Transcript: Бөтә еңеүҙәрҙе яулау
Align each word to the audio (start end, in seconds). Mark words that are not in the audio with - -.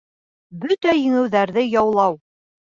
Бөтә 0.63 0.95
еңеүҙәрҙе 0.97 1.69
яулау 1.77 2.21